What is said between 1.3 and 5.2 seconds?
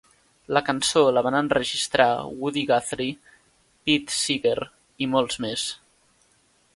enregistrar Woody Guthrie, Pete Seeger i